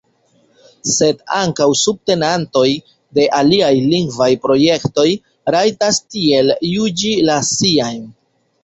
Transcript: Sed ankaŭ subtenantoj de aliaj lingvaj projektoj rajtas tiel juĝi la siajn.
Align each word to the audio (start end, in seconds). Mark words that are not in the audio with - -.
Sed 0.91 1.19
ankaŭ 1.41 1.67
subtenantoj 1.81 2.65
de 3.19 3.27
aliaj 3.43 3.71
lingvaj 3.93 4.31
projektoj 4.49 5.09
rajtas 5.59 6.03
tiel 6.17 6.55
juĝi 6.75 7.17
la 7.31 7.43
siajn. 7.57 8.07